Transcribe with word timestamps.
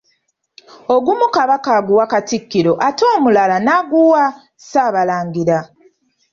Ogumu 0.95 1.25
Kabaka 1.35 1.69
aguwa 1.79 2.05
Katikkiro 2.11 2.73
ate 2.87 3.03
omulala 3.15 3.55
n'aguwa 3.61 4.23
Ssaabalangira. 4.61 5.59